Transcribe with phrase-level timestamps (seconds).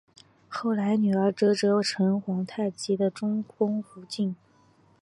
[0.49, 4.35] 后来女儿哲哲成皇太极的中宫福晋。